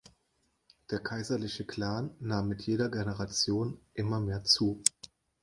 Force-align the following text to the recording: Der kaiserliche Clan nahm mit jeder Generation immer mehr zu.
Der 0.89 0.99
kaiserliche 0.99 1.63
Clan 1.63 2.09
nahm 2.19 2.47
mit 2.47 2.63
jeder 2.63 2.89
Generation 2.89 3.79
immer 3.93 4.19
mehr 4.19 4.43
zu. 4.43 4.81